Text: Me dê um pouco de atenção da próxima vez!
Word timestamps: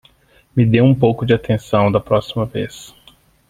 Me 0.55 0.65
dê 0.65 0.81
um 0.81 0.95
pouco 0.95 1.27
de 1.27 1.33
atenção 1.35 1.91
da 1.91 1.99
próxima 1.99 2.43
vez! 2.43 2.91